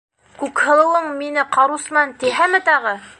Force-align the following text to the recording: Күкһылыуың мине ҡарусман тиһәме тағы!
Күкһылыуың 0.37 1.09
мине 1.19 1.43
ҡарусман 1.57 2.19
тиһәме 2.25 2.63
тағы! 2.71 2.97